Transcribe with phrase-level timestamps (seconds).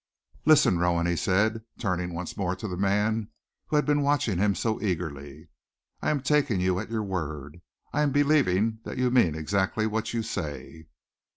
[0.45, 3.27] "Listen, Rowan," he said, turning once more to the man
[3.67, 5.49] who had been watching him so eagerly,
[6.01, 7.61] "I am taking you at your word.
[7.93, 10.87] I am believing that you mean exactly what you say."